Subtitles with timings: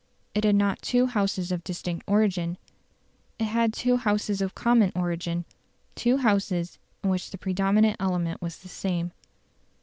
[0.33, 2.57] It had not two Houses of distinct origin;
[3.37, 5.45] it had two Houses of common origin
[5.93, 9.11] two Houses in which the predominant element was the same.